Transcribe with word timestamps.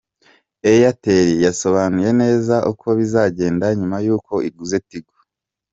Airtel 0.71 1.27
yasobanuye 1.45 2.09
neza 2.21 2.55
uko 2.71 2.87
bizagenda 2.99 3.65
nyuma 3.79 3.97
y’uko 4.05 4.33
iguze 4.49 4.77
Tigo. 4.89 5.17